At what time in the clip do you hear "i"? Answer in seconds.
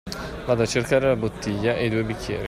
1.85-1.89